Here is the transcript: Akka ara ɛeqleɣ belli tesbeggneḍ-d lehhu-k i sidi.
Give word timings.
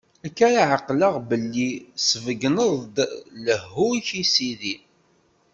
Akka 0.27 0.43
ara 0.61 0.75
ɛeqleɣ 0.77 1.15
belli 1.29 1.69
tesbeggneḍ-d 1.97 2.97
lehhu-k 3.45 4.07
i 4.21 4.23
sidi. 4.33 4.75